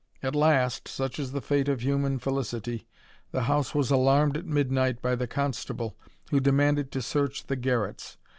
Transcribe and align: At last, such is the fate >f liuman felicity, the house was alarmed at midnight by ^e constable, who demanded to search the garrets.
At 0.23 0.33
last, 0.33 0.87
such 0.87 1.19
is 1.19 1.31
the 1.31 1.43
fate 1.43 1.69
>f 1.69 1.77
liuman 1.77 2.19
felicity, 2.19 2.87
the 3.31 3.43
house 3.43 3.75
was 3.75 3.91
alarmed 3.91 4.35
at 4.35 4.47
midnight 4.47 4.99
by 4.99 5.15
^e 5.15 5.29
constable, 5.29 5.95
who 6.31 6.39
demanded 6.39 6.91
to 6.93 7.03
search 7.03 7.43
the 7.45 7.55
garrets. 7.55 8.17